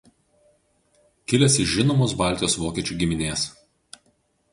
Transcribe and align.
Kilęs 1.33 1.57
iš 1.63 1.69
žinomos 1.73 2.15
Baltijos 2.21 2.57
vokiečių 2.63 2.97
giminės. 3.03 3.45